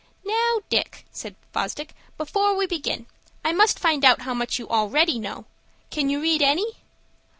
"Now, 0.25 0.61
Dick," 0.67 1.05
said 1.11 1.35
Fosdick, 1.53 1.93
"before 2.17 2.55
we 2.55 2.65
begin, 2.65 3.05
I 3.45 3.53
must 3.53 3.77
find 3.77 4.03
out 4.03 4.21
how 4.21 4.33
much 4.33 4.57
you 4.57 4.67
already 4.67 5.19
know. 5.19 5.45
Can 5.91 6.09
you 6.09 6.19
read 6.19 6.41
any?" 6.41 6.77